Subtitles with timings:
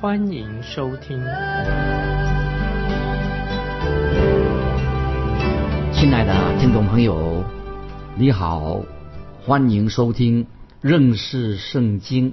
[0.00, 1.18] 欢迎收听。
[5.92, 7.44] 亲爱的听众朋友，
[8.16, 8.80] 你好，
[9.44, 10.46] 欢迎收听
[10.80, 12.32] 认识圣经。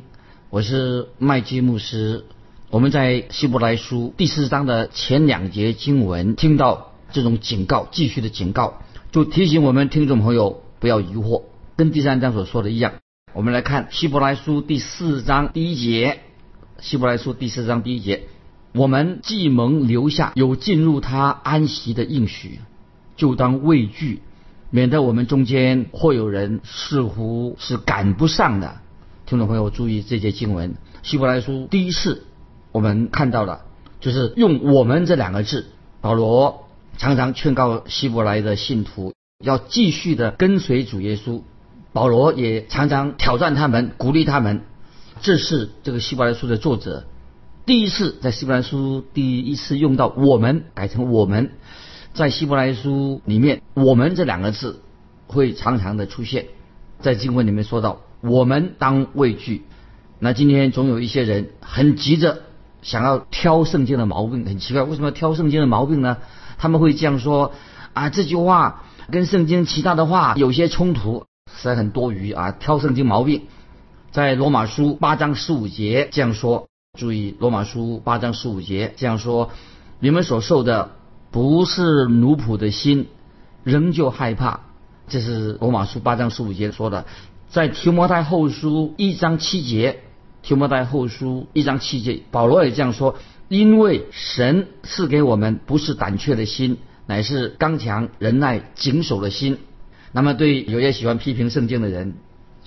[0.49, 2.23] 我是麦基牧师。
[2.69, 8.79] 我们在希伯来书第四章的前两节经文听到这种警告，继续的警告。
[9.11, 11.41] 就提醒我们听众朋友不要疑惑，
[11.75, 12.93] 跟第三章所说的一样。
[13.33, 16.21] 我们来看希伯来书第四章第一节，
[16.79, 18.23] 希伯来书第四章第一节，
[18.73, 22.59] 我们既蒙留下有进入他安息的应许，
[23.15, 24.21] 就当畏惧，
[24.69, 28.77] 免得我们中间或有人似乎是赶不上的。
[29.25, 32.25] 听众朋友注意这节经文，希伯来书第一次
[32.71, 33.61] 我们看到了，
[33.99, 35.67] 就是用“我们”这两个字，
[36.01, 36.63] 保罗。
[36.99, 41.43] 常常劝告希伯来的信徒要继续的跟随主耶稣，
[41.93, 44.63] 保罗也常常挑战他们，鼓励他们。
[45.21, 47.05] 这是这个希伯来书的作者
[47.65, 51.51] 第一次在希伯来书第一次用到“我们”改成“我们”。
[52.13, 54.81] 在希伯来书里面，“我们”这两个字
[55.27, 56.45] 会常常的出现
[56.99, 59.65] 在经文里面说到“我们当畏惧”。
[60.19, 62.39] 那今天总有一些人很急着
[62.81, 66.17] 想要挑圣经的毛病，很奇怪，为什么挑圣经的毛病呢？
[66.57, 67.51] 他们会这样说
[67.93, 73.43] 啊，这句话跟圣经其他的话有些冲突，实在很多余啊，挑圣经毛病。
[74.17, 79.51] 在罗马书八章十五节这样说，注意罗马书八章十五节这样说：
[79.99, 80.89] 你们所受的
[81.29, 83.09] 不是奴仆的心，
[83.63, 84.61] 仍旧害怕。
[85.07, 87.05] 这是罗马书八章十五节说的。
[87.47, 89.99] 在提摩太后书一章七节，
[90.41, 93.17] 提摩太后书一章七节，保罗也这样说。
[93.49, 99.59] 因为神赐给我们不是胆怯的心，乃是刚强、忍耐、谨守的心。
[100.11, 102.15] 那么，对有些喜欢批评圣经的人，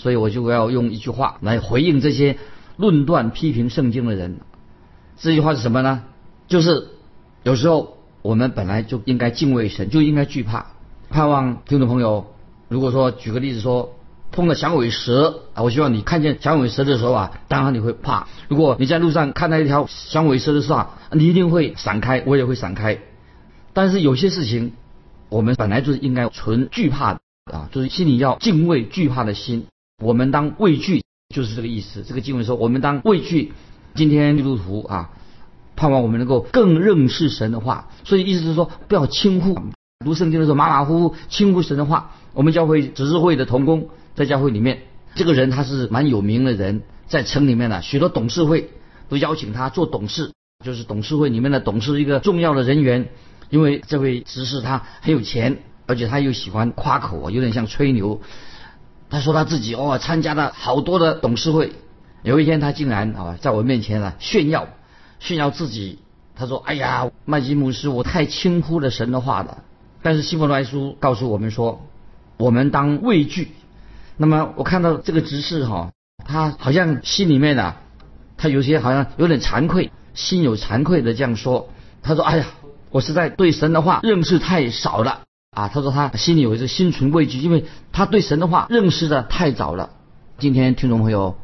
[0.00, 2.38] 所以我就要用一句话来回应这些
[2.76, 4.40] 论断批评圣经的人。
[5.18, 6.02] 这句话是什么呢？
[6.48, 6.88] 就是
[7.42, 10.66] 有时候我们本来就应该敬畏神，就应该惧怕。
[11.10, 12.26] 盼望听众朋友，
[12.68, 13.94] 如果说举个例子说。
[14.32, 15.64] 碰到响尾蛇啊！
[15.64, 18.28] 我希望你看见响尾蛇的时候啊，当然你会怕。
[18.46, 23.00] 如果你在路上看到一条响尾蛇的时候啊，你一定会闪开，我也会闪开。
[23.72, 24.70] 但是有些事情，
[25.30, 27.20] 我们本来就是应该存惧怕的
[27.52, 29.66] 啊，就是心里要敬畏惧怕的心。
[30.00, 31.02] 我们当畏惧，
[31.34, 32.02] 就是这个意思。
[32.02, 33.52] 这个经文说，我们当畏惧。
[33.94, 35.10] 今天基督徒啊，
[35.76, 37.88] 盼望我们能够更认识神的话。
[38.04, 39.58] 所以意思是说，不要轻忽
[40.04, 42.12] 读圣经的时候马马虎虎轻忽神的话。
[42.32, 43.88] 我们教会执事会的同工。
[44.14, 44.82] 在教会里面，
[45.14, 48.70] 这个人他是蛮有名的人，在城里面呢，许多董事会
[49.08, 50.32] 都邀请他做董事，
[50.64, 53.08] 就是董事会里面的董事一个重要的人员。
[53.50, 58.20] 因为这位执事他很有钱，而且他又喜欢夸口啊，有点像吹牛。
[59.10, 61.72] 他说他自己哦参加了好多的董事会，
[62.22, 64.68] 有一天他竟然啊在我面前啊炫耀，
[65.18, 65.98] 炫耀自己。
[66.36, 69.58] 他说：“哎呀，麦基牧师，我太轻忽了神的话了。”
[70.00, 71.86] 但是希伯来书告诉我们说，
[72.38, 73.52] 我们当畏惧。
[74.16, 75.90] 那么我看到这个执事哈，
[76.24, 77.76] 他好像心里面啊，
[78.38, 81.68] 他有些好像有点惭愧，心有惭愧的这样说。
[82.02, 82.46] 他说：“哎呀，
[82.90, 89.90] 我实在对神的话认识太少了啊。”他说他心里有一个心存畏惧，因为他对神的话认识的太早了。
[90.38, 91.36] 今天听众朋友，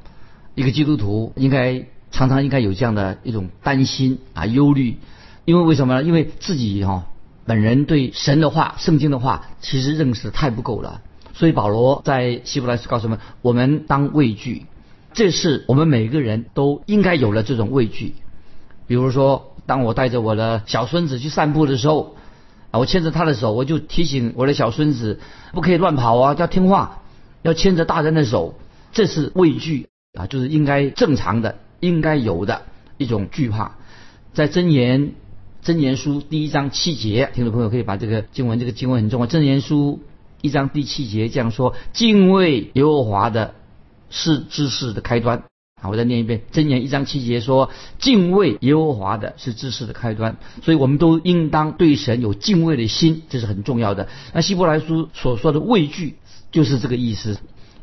[0.55, 4.99] 一个基督徒应该常常应该有这样的一种担心啊、忧虑，
[5.45, 6.03] 因为为什么呢？
[6.03, 7.07] 因为自己哈
[7.45, 11.03] 本人对神的话、圣经的话其实认识太不够了。
[11.35, 14.65] 所以保罗在希伯来书告诉我们：我们当畏惧，
[15.13, 18.15] 这是我们每个人都应该有了这种畏惧。
[18.87, 22.17] 比如说，当我带着我的小孙子去散步的时候，
[22.71, 25.21] 啊，我牵着他的手，我就提醒我的小孙子
[25.53, 27.03] 不可以乱跑啊，要听话，
[27.43, 28.55] 要牵着大人的手。
[28.93, 32.63] 这是畏惧啊，就是应该正常的、应该有的
[32.97, 33.77] 一种惧怕。
[34.33, 35.13] 在真言
[35.63, 39.27] 真言书第一章七节，听众朋友可以把这个经文，这个经文很重要。
[39.27, 40.01] 真言书。
[40.43, 43.55] 一章第七节这样说：“敬畏耶和华的
[44.11, 45.43] 是知识的开端。”
[45.79, 46.41] 好，我再念一遍。
[46.53, 47.71] 箴言一章七节说
[48.01, 54.09] ：“敬畏耶和华的是知识的开端。”所以，我们都应当对神有敬畏的心，这是很重要的。
[54.33, 56.17] 那希伯来书所说的畏惧，
[56.51, 57.39] 就是这个意思，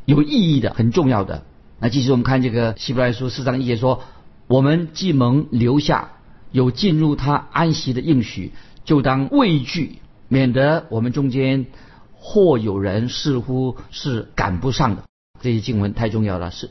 [0.06, 1.44] 有意义的，很重要的。
[1.78, 4.02] 那继续我们看这个希伯来书四章一节说
[4.48, 6.14] ：“我们既蒙留下
[6.50, 8.50] 有进入他安息的应许，
[8.84, 11.66] 就当畏惧，免得我们中间
[12.12, 15.04] 或有人似乎是赶不上的。
[15.40, 16.70] 这些经文太重要了，是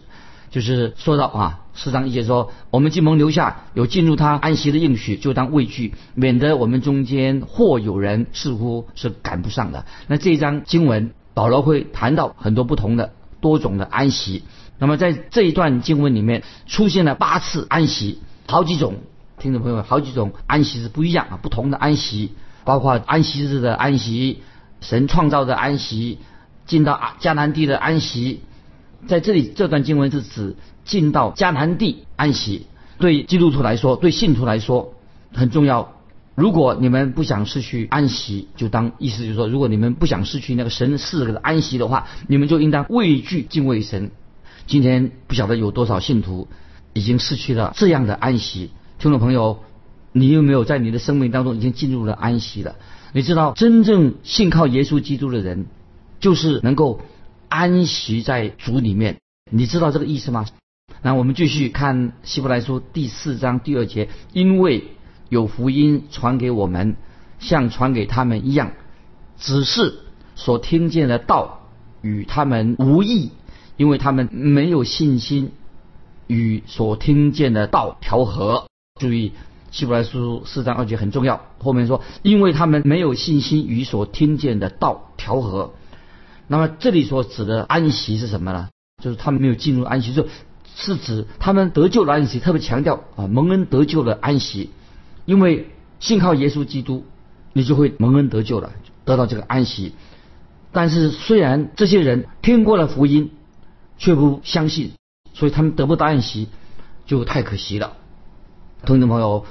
[0.54, 9.88] 就是说到啊，四章一节说，我们进蒙留下有进入他安息的应许，就当畏惧，免得我们中间或有人似乎是赶不上的。
[10.06, 14.44] 那这一章经文，保罗会谈到很多不同的多种的安息。
[14.78, 18.98] 那么在这一段经文里面出现了八次安息，好几种
[19.40, 22.34] 听众朋友，好几种安息是不一样啊，不同的安息，
[22.64, 24.44] 包括安息日的安息，
[24.82, 26.20] 神创造的安息，
[26.68, 28.42] 进到迦南地的安息。
[29.08, 30.56] 在这里这段经文是指
[30.86, 32.68] 进到迦南地安息，
[33.00, 34.94] 对基督徒来说，对信徒来说
[35.34, 35.94] 很重要。
[36.36, 44.10] 如果你们不想失去安息，就当意思就是说，如果你们不想失去那个神赐的安息的话，你们就应当畏惧敬畏神。
[44.66, 46.48] 今天不晓得有多少信徒
[46.94, 48.72] 已经失去了这样的安息。
[48.98, 49.60] 听众朋友，
[50.12, 52.78] 你有没有在你的生命当中已经进入了安息了？
[53.14, 55.66] 你知道，真正信靠耶稣基督的人，
[56.20, 57.02] 就是能够
[57.54, 59.18] 安息在主里面。
[59.52, 60.48] 你知道这个意思吗？
[61.04, 64.86] 那我们继续看希伯来书第四章第二节，因为
[65.30, 66.96] 有福音传给我们，
[67.38, 68.72] 像传给他们一样，
[69.38, 70.00] 只是
[70.36, 71.70] 所听见的道
[72.02, 73.30] 与他们无异。
[73.78, 75.52] 因为他们没有信心
[76.26, 78.66] 与所听见的道调和。
[79.00, 79.34] 注意，
[79.70, 81.42] 希伯来书四章二节很重要。
[81.60, 85.74] 后面说，因为他们没有信心与所听见的道调和。
[86.54, 88.70] 那么这里所指的安息是什么呢？
[89.04, 90.28] 就是他们没有进入安息，就
[90.78, 92.40] 是指他们得救的安息。
[92.40, 94.70] 特别强调啊，蒙恩得救的安息。
[95.26, 97.06] 因为信靠耶稣基督，
[97.54, 98.72] 你就会蒙恩得救了，
[99.04, 99.96] 得到这个安息。
[100.72, 103.32] 但是虽然这些人听过了福音，
[103.98, 104.92] 却不相信，
[105.34, 106.50] 所以他们得不到安息，
[107.08, 107.94] 就太可惜了。
[108.86, 109.44] 同学朋友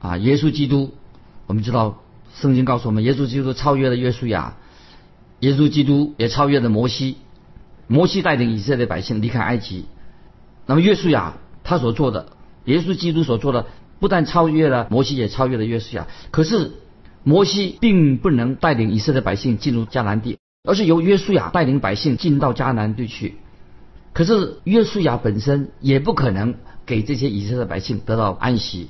[0.00, 0.92] 啊，耶稣基督，
[1.46, 2.02] 我们知道
[2.34, 4.56] 圣经告诉我们，耶稣基督超越了约书亚，
[5.40, 7.16] 耶稣基督也超越了摩西。
[7.86, 9.86] 摩西带领以色列百姓离开埃及，
[10.66, 12.32] 那么约书亚他所做的，
[12.66, 13.64] 耶稣基督所做的，
[13.98, 16.06] 不但超越了摩西，也超越了约书亚。
[16.30, 16.72] 可是
[17.22, 23.36] 摩西并不能带领以色列百姓进入迦南地，而是由约书亚带领百姓进到迦南地去。
[24.12, 28.88] 可是约书亚本身也不可能给这些以色列百姓得到安息，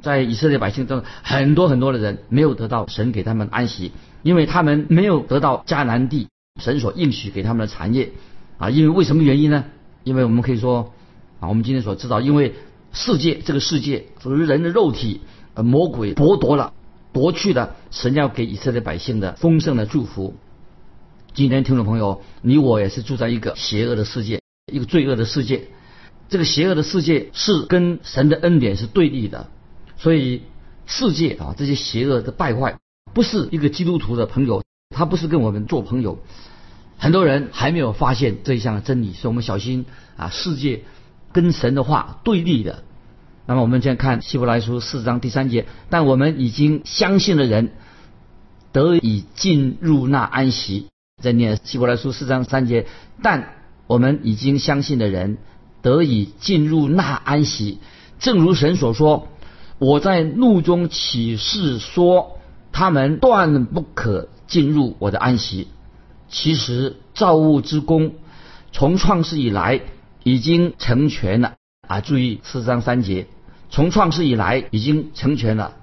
[0.00, 3.92] 在以色列百姓中，很多很多的人没有得到神给他们安息，
[4.22, 6.28] 因为他们没有得到迦南地
[6.60, 8.12] 神所应许给他们的产业
[8.58, 8.70] 啊。
[8.70, 9.64] 因为为什么原因呢？
[10.04, 10.92] 因为我们可以说
[11.40, 12.54] 啊，我们今天所知道，因为
[12.92, 15.20] 世界这个世界属于人的肉体，
[15.54, 16.72] 呃，魔鬼剥夺了、
[17.12, 20.34] 夺去了神要给以色列百姓的丰盛的祝福。
[21.34, 24.40] 今天听众朋友，你我也是住在一个邪恶的世界，
[24.72, 25.68] 一个罪恶的世界。
[26.28, 29.48] 这个邪恶的世界是跟神的恩典是对立的，
[29.96, 30.42] 所以
[30.86, 32.78] 世界啊，这些邪恶的败坏，
[33.14, 34.62] 不是一个基督徒的朋友，
[34.94, 36.18] 他不是跟我们做朋友。
[36.98, 40.82] 很多人还没有发现这一项真理，所以我们小心啊，世界
[41.32, 42.82] 跟神的话对立的。
[43.46, 47.70] 那么我们现在看希伯来书四章第三节，但我们已经相信的人
[48.72, 50.86] 得以进入那安息。
[51.22, 52.86] 在念希伯来书四章三节，
[53.22, 53.54] 但
[53.86, 55.38] 我们已经相信的人
[55.82, 57.78] 得以进入那安息，
[58.18, 59.28] 正如神所说
[59.78, 62.37] ：“我在怒中起誓说，
[62.72, 65.68] 他们断不可进入我的安息。”
[66.28, 68.12] 其实造物之功
[68.72, 69.80] 从创世以来
[70.24, 71.54] 已经成全了
[71.86, 72.00] 啊！
[72.00, 73.26] 注意四章三节，
[73.70, 75.76] 从创世以来已经成全了。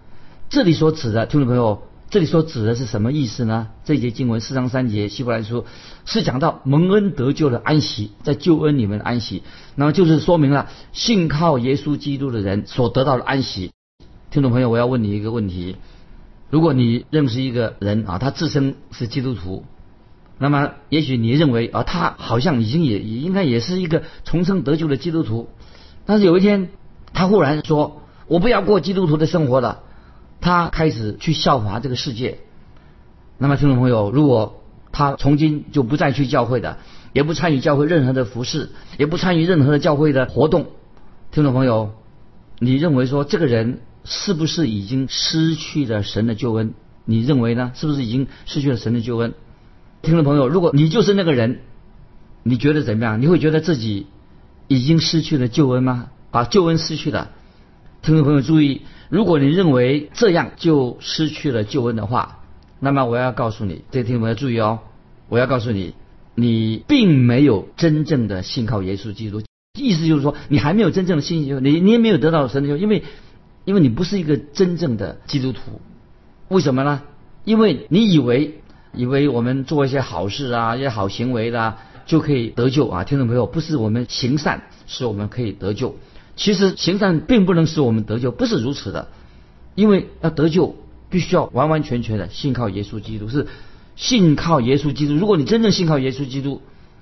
[0.50, 1.82] 这里所指的听众朋友。
[2.08, 3.70] 这里所指的是什么意思呢？
[3.84, 5.66] 这节经文四章三节，希伯来书
[6.06, 9.42] 是讲到蒙恩得救的安息，在救恩里面的安息，
[9.74, 13.72] 那么就是说明了信靠耶稣基督的人所得到的安息。
[14.30, 15.78] 听众朋友，我要问你一个问题：
[16.50, 19.66] 如果你认识一个人啊，他自称是基督徒，
[20.38, 25.50] 那么也许你认为啊，他好像已经也应该也是一个重生得救的基督徒，
[26.06, 26.70] 但是有一天
[27.14, 29.82] 他忽然说：“我不要过基督徒的生活了。”
[30.42, 32.40] 他开始去效法这个世界，
[33.40, 34.62] 那么听众朋友，如果
[34.92, 36.78] 他从今就不再去教会的，
[37.14, 40.68] 也不参与教会任何的服饰，也不参与任何的教会的活动，
[41.32, 41.94] 听众朋友，
[42.60, 46.74] 你认为说这个人是不是已经失去了神的救恩？
[47.04, 47.72] 你认为呢？
[47.76, 49.34] 是不是已经失去了神的救恩？
[50.02, 51.60] 听众朋友，如果你就是那个人，
[52.44, 53.22] 你觉得怎么样？
[53.22, 54.08] 你会觉得自己
[54.68, 56.10] 已经失去了救恩吗？
[56.32, 57.32] 把救恩失去了？
[58.02, 58.84] 听众朋友注意。
[59.10, 62.40] 如果你认为这样就失去了救恩的话，
[62.80, 64.80] 那么我要告诉你，这个听众朋友注意哦，
[65.30, 65.94] 我要告诉你，
[66.34, 69.42] 你并没有真正的信靠耶稣基督。
[69.80, 73.04] 意思就是说，你还没有真正的信心，你你也没有得到神的救，因为
[73.66, 75.82] 因为你不是一个真正的基督徒。
[76.48, 77.02] 为什么呢？
[77.44, 78.62] 因为你以为
[78.94, 83.04] 以为我们做一些好事啊，一些好行为啦，就可以得救啊。
[83.04, 85.96] 听众朋友，不是我们行善使我们可以得救，
[86.36, 89.10] 其实行善并不能使我们得救，不是如此的。
[89.76, 90.76] 因为要得救，
[91.10, 93.48] 必须要完完全全的信靠耶稣基督，是
[93.96, 95.16] 信靠耶稣基督。
[95.16, 96.62] 如果你真正信靠耶稣基督，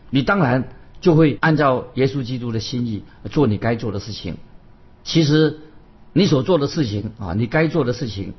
[0.10, 0.70] 你当然
[1.02, 4.38] 就会按照耶稣基督的心意做你该做的事情。
[5.04, 5.60] 其实
[6.14, 8.34] 你所做的事情啊，你该做的事情，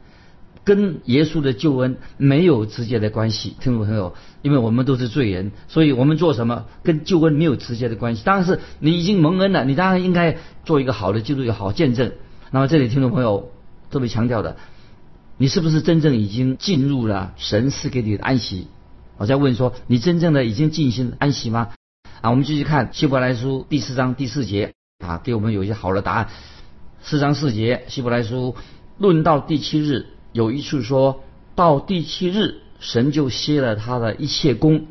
[0.65, 3.57] 跟耶稣的救恩没有直接的关系。
[3.61, 8.23] 听众朋友，因为我们都是罪人，所以我们做什么跟救恩没有直接的关系。
[8.25, 12.13] 当然是你已经蒙恩了，你当然应该做一个好的基督，有好见证。
[12.51, 13.51] 那么这里听众朋友。
[13.91, 14.57] 特别强调的，
[15.37, 18.67] 你是不是真正已经进入了神赐给你的安息？
[19.19, 21.69] 我在问说，你真正的已经进行安息吗？
[22.21, 26.29] 啊，我们继续看希伯来书第四章第四节啊，给我们有一些好的答案。
[27.07, 28.57] 四章四节，希伯来书
[28.97, 31.23] 论到第七日，有一处说
[31.55, 34.87] 到第七日，神就歇了他的一切功。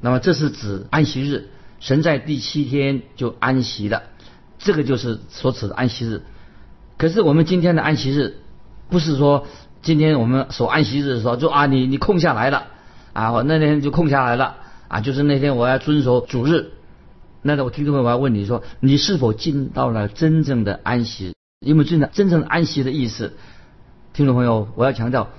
[0.00, 4.02] 那么这是指安息日，神在第七天就安息了，
[4.58, 6.22] 这个就是所指的安息日。
[6.98, 8.34] 可是我们今天的安息日，
[8.90, 9.46] 不是说
[9.80, 12.66] 今天我们守安息日的时候就啊你你空下来了
[13.12, 14.56] 啊我那天就空下来了
[14.88, 16.72] 啊就是那天我要遵守主日，
[17.42, 21.32] 那我听众朋友我要问你说你是否进到了真正的安息？
[21.64, 23.34] 有没有真的真正的安息的意思？
[24.12, 25.30] 听众朋友我要强调，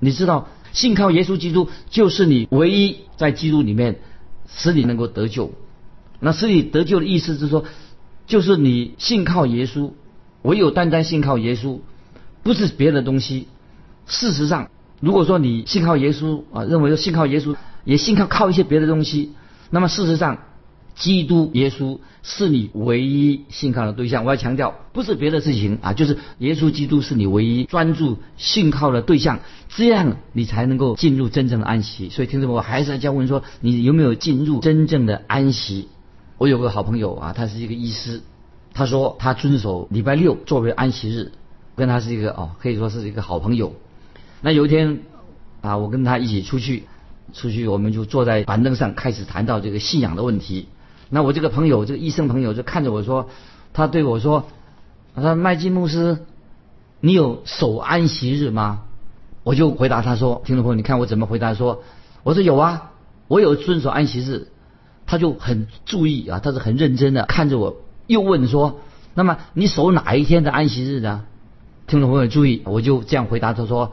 [0.00, 4.00] 你知道信靠耶稣基督就是你唯一在基督里面
[4.48, 5.52] 使你能够得救。
[6.20, 7.64] 那使你得救的意思是说，
[8.26, 9.92] 就是你信靠耶稣。
[10.42, 11.80] 唯有单单信靠耶稣，
[12.42, 13.48] 不是别的东西。
[14.06, 14.68] 事实上，
[15.00, 19.32] 如果说你信靠耶稣啊，认为说信靠耶稣，也信靠靠一些别的东西，
[19.70, 20.40] 那么事实上，
[20.94, 24.24] 基督耶稣是你唯一信靠的对象。
[24.24, 32.08] 我要强调，不是别的事情啊，就是耶稣基督是你唯一专注信靠的对象，这样你才能够进入真正的安息。
[32.10, 35.88] 所以，听众朋友，还是在教问说，你有没有进入真正的安息？
[36.38, 38.22] 我有个好朋友啊，他是一个医师。
[38.72, 41.30] 他说他遵守礼拜六作为安息日，
[41.76, 43.74] 跟他是一个哦，可以说是一个好朋友。
[44.40, 45.00] 那有一天
[45.60, 46.84] 啊，我跟他一起出去，
[47.32, 50.66] 出去我们就坐在板凳上开始谈到这个信仰的问题。
[51.14, 53.30] 那我这个朋友，这个医生朋友就看着我说，
[53.72, 54.46] 他对我说
[55.14, 56.18] ：“他说麦基牧师，
[56.98, 58.80] 你有守安息日吗？”
[59.44, 61.54] 我就回答他说：“听众朋友，你看我怎么回答？
[61.54, 61.84] 说
[62.24, 62.90] 我说有啊，
[63.28, 64.48] 我有遵守安息日。”
[65.06, 67.76] 他就很注意啊，他是很认真的看着我。
[68.08, 68.80] 又问说
[69.14, 71.26] ：“那么你守哪一天的安息日呢？”
[71.86, 73.92] 听众朋友注意，我就这样回答他说：“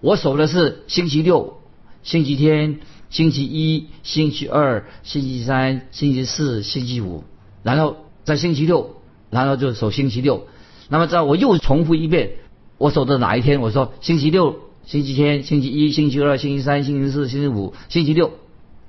[0.00, 1.58] 我守的是星期六、
[2.04, 2.78] 星期天、
[3.14, 7.22] 星期一、星期二、星期三、星期四、星期五，
[7.62, 8.96] 然后在星期六，
[9.30, 10.48] 然后就守星期六。
[10.88, 12.32] 那么在我又重复一遍，
[12.76, 13.60] 我守的哪一天？
[13.60, 18.32] 我说星期六、星期天、星期一、星期二、星期三、星期四、星期五、星期六，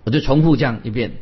[0.06, 1.18] 我就重复这样一遍。”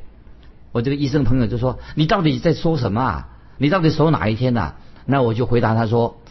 [0.71, 3.29] 我这个医生朋友就说：“你到底在说什么啊？
[3.57, 6.21] 你到底守哪一天呐？”那我就回答他说：“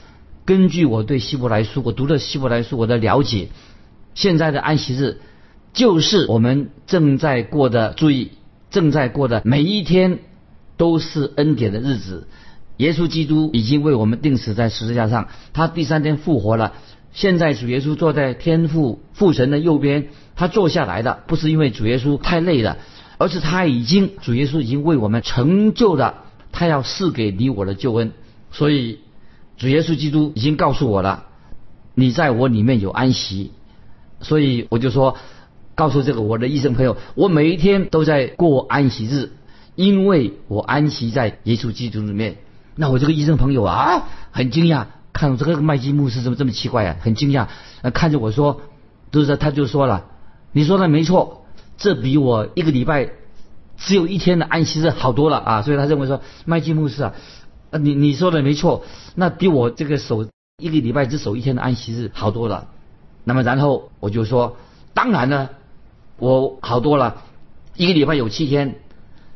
[0.46, 3.50] 根据我对希伯来书，我读的希伯来书，我的了解，
[4.14, 5.20] 现在的安息日
[5.72, 8.32] 就是我们正在过的，注意
[8.70, 10.18] 正在过的每一天
[10.76, 12.28] 都是恩典的日子。
[12.78, 16.72] 耶稣基督已经为我们定死在十字架上，他第三天复活了。
[17.12, 22.78] 现在主耶稣坐在天父父神的右边，他坐下来的不是因为主耶稣太累了。”
[23.18, 28.10] 而是他已经主耶稣已经为我们成就了他要赐给你我的救恩，
[28.50, 28.98] 所以
[29.56, 31.26] 主耶稣基督已经告诉我了，
[31.94, 33.52] 你在我里面有安息，
[34.20, 35.18] 所以我就说
[35.82, 39.32] 告诉这个我的医生朋友，我每一天都在过安息日，
[39.74, 42.36] 因为我安息在耶稣基督里面。
[42.76, 47.48] 那我这个医生朋友啊，很惊讶，看这个麦基牧师怎么这么奇怪啊，很惊讶，
[47.92, 48.60] 看着我说，
[49.10, 50.04] 都是他就说了，
[50.52, 51.44] 你说的没错。
[51.78, 53.08] 这比我一个礼拜
[53.76, 55.62] 只有一天的安息日好多了啊！
[55.62, 57.12] 所以他认为说麦基牧师，啊
[57.72, 58.84] 你你说的没错，
[59.16, 62.68] 那比我这个守一个礼拜只守一天的安息日好多了。
[63.24, 64.56] 那么然后我就说，
[64.94, 65.48] 当然呢，
[66.22, 67.24] 我好多了，
[67.74, 68.76] 一个礼拜有七天，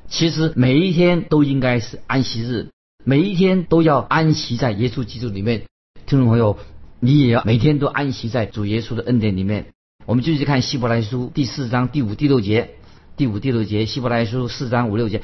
[0.07, 2.69] 其实每一天都应该是安息日，
[3.03, 5.65] 每一天都要安息在耶稣基督里面。
[6.07, 6.59] 听众朋友，
[7.01, 9.73] 你也要每天都安息在主耶稣的恩典里面。
[10.05, 12.77] 我们继续看希伯来书第四章第五、第六节，
[13.17, 15.23] 第五、第六节，希伯来书四章五六节，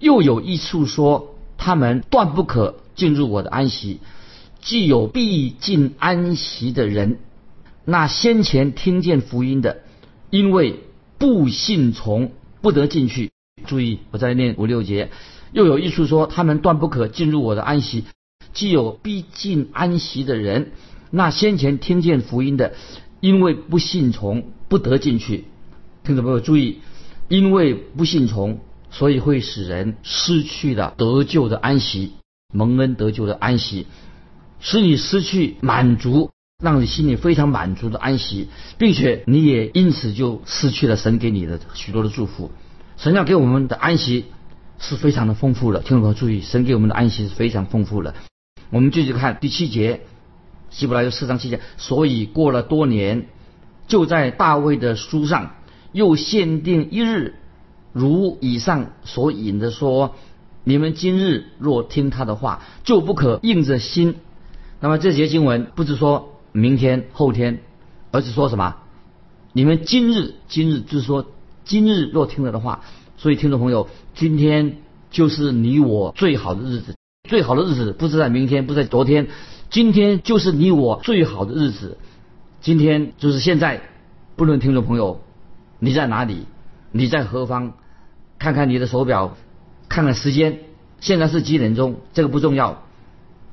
[0.00, 4.00] 又有一处说，他们断不可进入我的安息，
[4.60, 7.20] 既有必进安息的人，
[7.84, 9.82] 那先前听见福音的，
[10.30, 10.80] 因为
[11.18, 12.32] 不信从，
[12.62, 13.30] 不得进去。
[13.66, 15.10] 注意，我在念五六节，
[15.52, 18.04] 又有一处说，他们断不可进入我的安息，
[18.52, 20.72] 既有逼近安息的人，
[21.10, 22.74] 那先前听见福音的，
[23.20, 25.44] 因为不信从，不得进去。
[26.04, 26.78] 听众朋友注意，
[27.28, 28.60] 因为不信从，
[28.90, 32.12] 所以会使人失去了得救的安息，
[32.54, 33.86] 蒙恩得救的安息，
[34.60, 36.30] 使你失去满足，
[36.60, 38.48] 让你心里非常满足的安息，
[38.78, 42.50] 并且你也因此就失去了神给你的许多的祝福。
[42.96, 44.26] 神要给我们的安息
[44.78, 48.14] 是非常的丰富的，听众朋友注意，神给我们的安息是非常丰富的。
[48.68, 50.02] 我们继续看第七节，
[50.68, 53.26] 希伯来书四章七节，所以过了多年，
[53.88, 55.56] 就在大卫的书上
[55.92, 57.36] 又限定一日，
[57.92, 60.14] 如以上所引的说：
[60.62, 64.16] 你们今日若听他的话，就不可硬着心。
[64.78, 67.60] 那么这节经文不是说明天、后天，
[68.10, 68.76] 而是说什么？
[69.52, 71.26] 你们今日，今日就是说
[71.64, 72.82] 今日若听了的话。
[73.16, 74.78] 所以听众朋友，今天
[75.10, 76.94] 就是你我最好的日子。
[77.28, 79.28] 最好的日子不是在明天，不是在昨天，
[79.68, 81.98] 今天就是你我最好的日子。
[82.60, 83.82] 今天就是现在。
[84.36, 85.20] 不论听众朋友
[85.78, 86.46] 你在哪里，
[86.92, 87.74] 你在何方，
[88.38, 89.36] 看看你的手表，
[89.86, 90.60] 看看时间，
[90.98, 91.96] 现在是几点钟？
[92.14, 92.82] 这个不重要。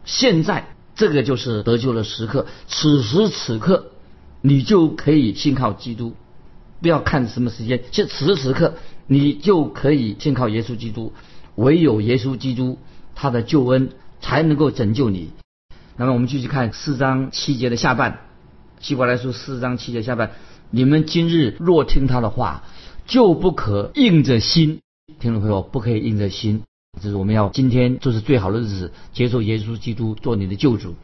[0.06, 3.92] 现在这个就是得救的时刻，此时此刻
[4.42, 6.16] 你就可以信靠基督。
[6.82, 8.74] 不要看什么时间，现此时此刻
[9.08, 11.14] 你就可以信靠耶稣基督。
[11.56, 12.78] 唯有耶稣基督。
[13.20, 13.90] 他的救恩
[14.22, 15.32] 才能够拯救你。
[15.96, 18.20] 那么我们继续看四章七节的下半，
[18.80, 20.34] 希伯来书四章七节下半，
[20.70, 22.64] 你们今日若听他的话，
[23.08, 24.82] 就不可硬着心。
[25.20, 26.62] 听众朋友，不可以硬着心，
[27.00, 30.96] 就是我们要今天就是最好的日子，接受耶稣基督做你的救主。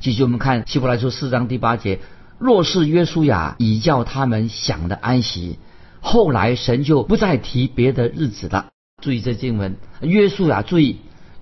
[0.00, 2.00] 继续我们看希伯来书四章第八节，
[2.38, 5.58] 若是约书亚已叫他们享的安息，
[6.00, 8.68] 后来神就不再提别的日子了。
[9.02, 10.96] 注意这经文，约书亚，注意。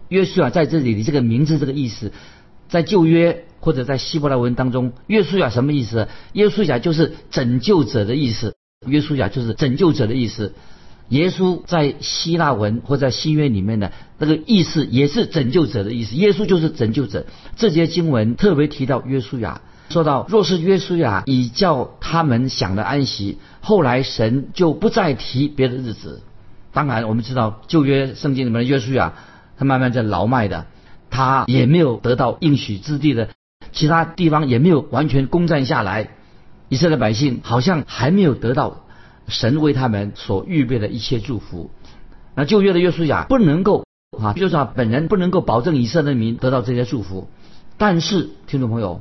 [0.09, 2.13] 约书亚在这里的这个名字，这个意思，
[2.69, 6.09] 在旧约或者在希伯来文当中，约书亚什么意思？
[6.33, 8.55] 约书亚就是拯救者的意思。
[8.87, 10.55] 约书亚就是拯救者的意思。
[11.09, 16.15] 耶稣在希腊文或在新约里面的那个意思也是拯救者的意思。
[16.17, 17.27] 耶稣就是拯救者。
[17.57, 26.23] 这节经文特别提到约书亚，说到若是约书亚已叫他们享了安息，后来神就不再提别的日子。
[26.73, 29.15] 当然，我们知道旧约圣经里面的约书亚。
[29.57, 30.67] 他慢慢在劳卖的，
[31.11, 33.29] 他也没有得到应许之地的，
[33.71, 36.09] 其他地方也没有完全攻占下来。
[36.69, 38.84] 以色列百姓好像还没有得到
[39.29, 41.71] 神为他们所预备的一切祝福。
[42.35, 43.85] 那旧约的约书亚不能够
[44.19, 47.29] 啊，约书亚本人不能够保证以色列民得到这些祝福。
[47.77, 49.01] 但是听众朋友，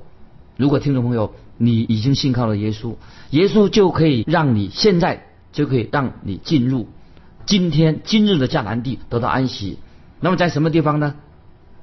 [0.58, 2.96] 如果听众朋友你已经信靠了耶稣，
[3.32, 6.88] 耶稣就可以让你现在就可以让你进入
[7.46, 9.78] 今天今日的迦南地得到安息。
[10.20, 11.16] 那么在什么地方呢？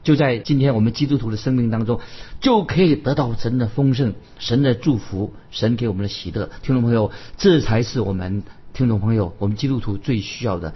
[0.03, 2.01] 就在今天我们基督徒的生命当中，
[2.41, 6.51] 就可以得到神的丰盛、神的祝福、神给我们的喜乐。
[6.63, 10.75] 听众朋友，这才是我们听众朋友我们基督徒最需要的。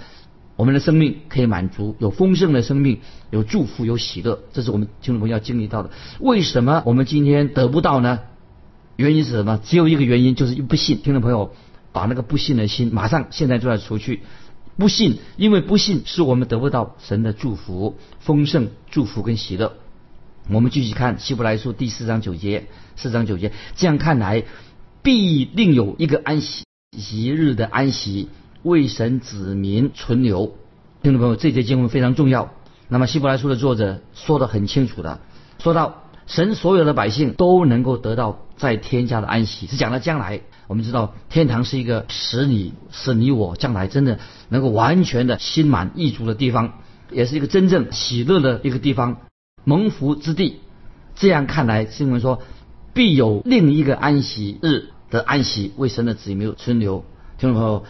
[0.57, 5.91] 我们的生命可以满足，有丰盛的生命，有祝福，有喜乐，这是我们听众朋友要经历到的。
[6.21, 8.21] 为什么我们今天得不到呢？
[8.97, 9.59] 原因是什么？
[9.65, 10.99] 只有一个原因，就是不信。
[11.03, 11.53] 听众朋友，
[11.91, 14.21] 把那个不信的心马上现在就要除去。
[14.77, 19.75] 不信，因为不信是我们得不到神的祝福、丰盛、祝福跟喜乐。
[20.51, 24.45] 我们继续看希伯来书第四章九节，四章九节，这样看来，
[25.03, 28.29] 必另有一个安息一日的安息，
[28.63, 30.55] 为神子民存留。
[31.03, 32.53] 听众朋友，这节经文非常重要。
[32.89, 35.21] 那么希伯来书的作者说的很清楚的，
[35.59, 40.41] 说到神所有的百姓都能够得到在天家的安息，是讲了将来。
[40.67, 46.79] 我们知道天堂是一个使你使你我将来真的能够完全的心满意足的地方，
[47.11, 49.19] 也是一个真正喜乐的一个地方，
[49.65, 50.61] 蒙福之地。
[51.15, 52.43] 这样看来，新闻说
[52.95, 57.05] 必有另一个安息日的安息，为神的子民存留。
[57.37, 57.85] 听众朋友，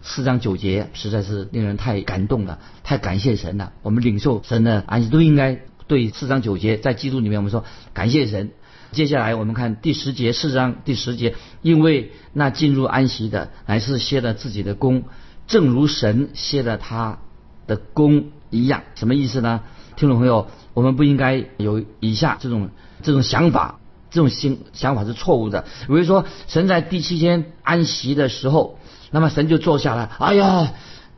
[0.00, 3.72] 四章九节实在是令人太感动了，太感谢神了。
[3.82, 8.52] 我们领受神的安息，都应该对四章九节在基督里面，我们说感谢神。
[8.92, 15.02] 接下来我们看第十节四章第十节，因为那进入安息的乃是歇了自己的功，
[15.48, 17.18] 正如神歇了他
[17.66, 18.84] 的功一样。
[18.94, 19.62] 什么意思呢？
[19.96, 22.70] 听众朋友，我们不应该有以下这种
[23.02, 23.80] 这种想法，
[24.12, 25.62] 这种心想法是错误的。
[25.88, 28.78] 比如说，神在第七天安息的时候，
[29.10, 30.72] 那么神就坐下来，哎呀，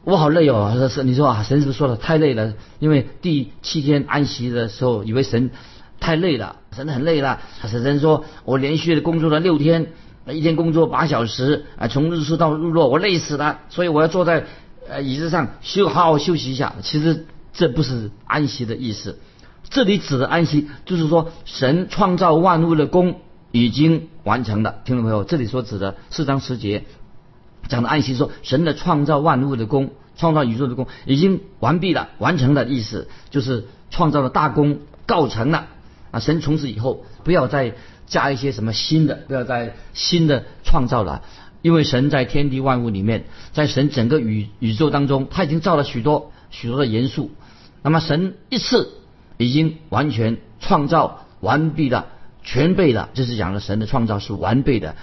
[0.05, 0.75] 我好累哦。
[0.77, 2.55] 说是你说啊，神是不是说的太累了？
[2.79, 5.51] 因为第七天安息的时候，以为神。
[6.05, 7.39] 太累了，神很累了。
[7.65, 9.93] 神说：“我连续的工作了六天，
[10.29, 13.61] 一天工作八小时，啊，从日出到日落，我累死了。
[13.69, 14.47] 所以我要坐在
[14.89, 16.75] 呃椅子上休，好好休息一下。
[16.83, 19.21] 其实这不是安息的意思，
[19.71, 23.21] 这里指的安息，就是说神创造万物的功
[23.53, 24.81] 已经完成了。
[24.85, 26.83] 听众朋友，这里所指的四章十节
[27.69, 35.67] 讲的安息，说神的创造万物的功，创造宇宙的功已经完毕了，完成的意思就是创造的大功告成了
[36.11, 36.21] 啊！
[36.21, 37.75] 神从此以后不要再
[38.07, 41.23] 加一些什么新的，不要再新的创造了，
[41.63, 47.31] 因为神在天地万物里面，在神整个宇宇宙当中，他已经造了许多许多的元素。
[47.83, 48.93] 那么神一次
[49.39, 52.07] 已经完全创造完毕了，
[52.43, 54.95] 全备了，这是讲的神的创造是完备的。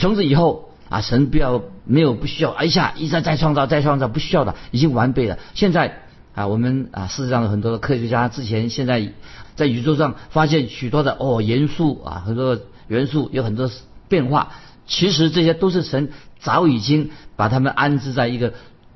[0.00, 5.38] 从此以后啊，神不要没有不需要，哎呀，一再再创造再创造，不需要的，已经完备了。
[5.54, 6.02] 现在
[6.34, 9.12] 啊，我们啊，事实上有很多的科学家之前现在
[9.56, 13.70] 在宇宙上发现许多的哦元素啊，很多元素有很多
[14.08, 14.52] 变化，
[14.86, 18.52] 其实这些都是神早已经把它们安置在一个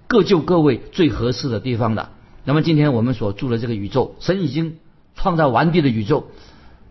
[0.06, 2.11] 各就各位最合适的地方的。
[2.44, 4.76] 那么今天我们所住的这个宇宙，神已经
[5.14, 6.26] 创造完毕的宇宙，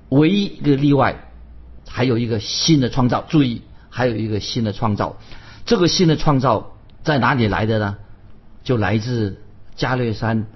[0.10, 1.30] 唯一一个例外，
[1.88, 3.24] 还有一个新的创造。
[3.30, 3.62] 注意，
[3.96, 5.16] 还有一个新的创造。
[5.66, 7.96] 这个新的创造在哪里来的呢？
[8.66, 9.42] 就来自
[9.78, 10.48] 加略山，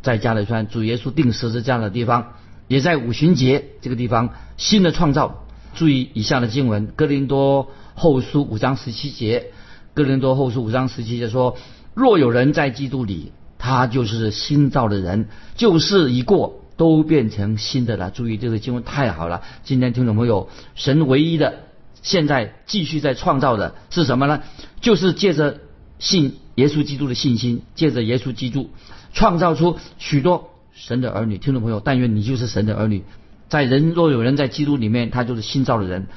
[0.00, 2.32] 在加略山主耶稣定十字架的地方，
[2.68, 5.44] 也在五旬节这个地方新的创造。
[5.74, 9.52] 注意以下的经文：哥林多后书五章十七节。
[9.92, 11.58] 哥林多后书五章十七节说：
[11.92, 13.32] 若有人在基督里。
[13.64, 18.10] 他就是新造的人，旧事已过，都变成新的了。
[18.10, 19.42] 注意这个经文太好了。
[19.62, 21.60] 今天听众朋友，神唯一的
[22.02, 24.42] 现在继续在创造的是什么呢？
[24.80, 25.60] 就是借着
[25.98, 28.70] 信耶稣基督的信心，借着耶稣基督
[29.12, 31.38] 创造出许多神的儿女。
[31.38, 33.04] 听众朋友，但愿你就是神的儿女。
[33.48, 36.08] 在人若有人在基督里面，他就是新造的人。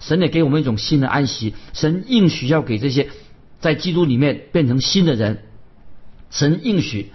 [0.00, 1.54] 神也给我们一种新的安息。
[1.72, 3.08] 神应许要给这些
[3.60, 5.42] 在基督里面变成新的人。
[6.30, 7.12] 神应许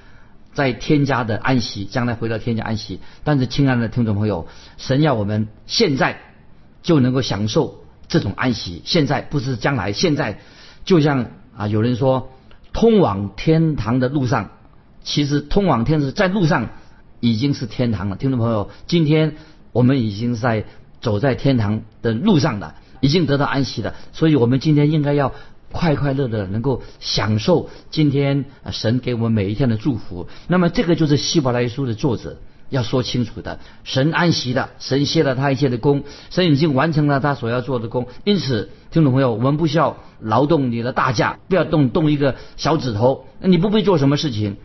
[0.54, 3.00] 在天家的安息，将来回到天家安息。
[3.24, 6.22] 但是，亲爱的听众朋友，神要我们现在
[6.82, 8.82] 就能够享受这种安息。
[8.86, 10.40] 现在不是将来，现在
[10.86, 12.32] 就像啊，有人说，
[12.72, 14.52] 通往天堂的路上，
[15.04, 16.70] 其实通往天是在路上
[17.20, 18.16] 已经是天堂了。
[18.16, 19.36] 听众朋友，今天
[19.72, 20.66] 我们已经在
[21.02, 23.96] 走在天堂的路上了，已经得到安息了。
[24.12, 25.34] 所以我们今天应该要。
[25.76, 32.38] 快快乐乐能够享受今天神给我们每一天的祝福，那么这个就是希伯来书的作者
[32.74, 33.60] 要说清楚的。
[33.84, 38.08] 神安息了，神歇了他一切的功，神已经完成了他所要做的功。
[38.24, 44.58] 因此，听众朋友，我们不需要劳动你的大驾，不要动动一个小指头，那你不必做什么事情，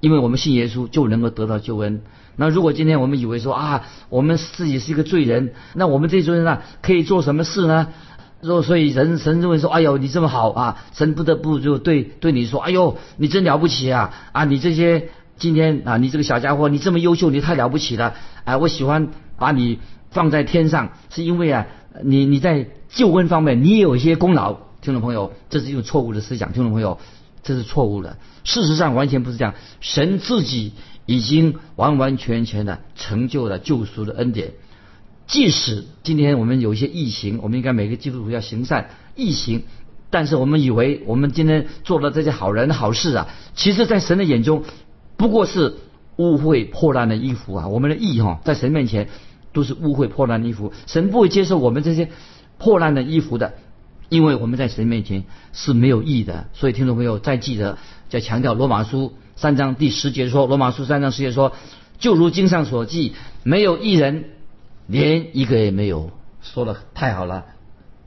[0.00, 2.02] 因为我们信耶稣就能够得到救恩。
[2.36, 7.88] 那如果今天我们以为说啊，我们自己是一个罪人，那我们这罪人呢可以做什么事呢？
[8.42, 19.78] 说，所以人神认为说，哎呦，你这么好啊，神不得不就对对你说，哎呦，你真了不起啊啊，你这些今天啊，你这个小家伙，你这么优秀，你太了不起了，哎，我喜欢把你
[20.10, 21.66] 放在天上，是因为啊，
[22.02, 26.98] 你你在救恩方面你也有一些功劳，听众朋友，这是一种错误的思想，听众朋友，
[27.42, 30.72] 这是错误的，事实上完全不是这样，神自己
[31.04, 34.52] 已经完完全全的成就了救赎的恩典。
[35.26, 39.64] 即使今天我们有一些异行，我们应该每个基督徒要行善异行，
[40.08, 44.62] 但是我们以为我们今天做的这些好人好事啊，其实，在神的眼中
[45.16, 45.76] 不过是
[46.16, 47.68] 污秽破烂的衣服啊。
[47.68, 49.08] 我们的义哈，在神面前
[49.52, 52.08] 都是污秽破烂的衣服，神不会接受我们这些
[52.58, 53.54] 破烂的衣服的，
[54.08, 56.46] 因为我们在神面前是没有义的。
[56.52, 61.52] 所以听众朋友再记得，在强调罗马书三章第十节说，罗马书三章十节说，
[61.98, 64.24] 就如经上所记，没有一人。
[64.88, 67.46] 连一个也没有，说的太好了。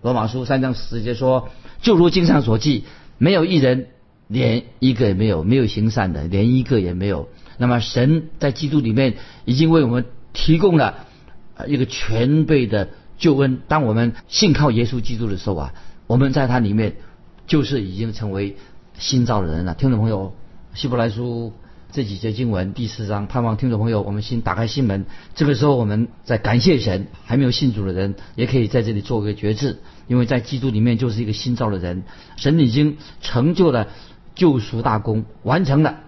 [0.02, 1.50] 罗马书三章十节说，
[1.82, 2.86] 就如经上所记，
[3.18, 3.88] 没有一人，
[4.30, 7.28] 连一个也没有，没有行善的，连一个也没有。
[7.58, 11.08] 那么神在基督里面已经为我们提供了
[11.68, 13.60] 一个全备的救恩。
[13.68, 15.74] 当我们信靠耶稣基督的时候啊，
[16.06, 16.98] 我们在他里面
[17.48, 18.56] 就是已经成为
[19.00, 19.74] 新造的人了。
[19.74, 20.36] 听众朋友，
[20.76, 21.52] 希伯来书。
[21.92, 25.08] 这几节经文第四章，盼望听众朋友，我们先打开心门。
[25.34, 32.04] 这个时候，我们在感谢神，还没有信主的人也可以在这里做个决志，因为在基督里面就是一个新造的人。
[32.38, 33.88] 神已经成就了
[34.40, 36.00] 救赎大功，完成了。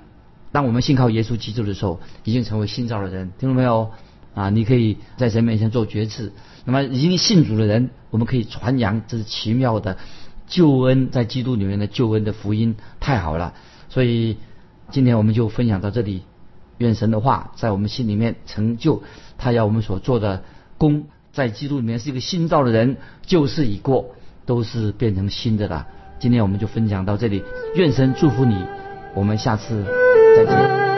[0.54, 3.34] 当我们信靠耶稣基督的时候，已经成为新造的人。
[3.38, 3.92] 听众朋友
[4.34, 6.32] 啊，你可以在神面前做决志。
[6.64, 9.98] 那么已经信主的人，我们可以传扬这是奇妙的
[10.48, 13.54] 救恩，在基督里面的救恩的福音，太好了。
[13.90, 14.38] 所以。
[14.94, 16.24] 今天我们就分享到这里，
[16.78, 19.04] 愿神的话在我们心里面成就，
[19.38, 20.44] 他要我们所做的
[20.78, 24.16] 功，在基督里面是一个新造的人，旧事已过，
[24.46, 25.88] 都是变成新的了。
[26.22, 28.64] 今天我们就分享到这里，愿神祝福你，
[29.16, 29.84] 我们下次
[30.38, 30.91] 再见。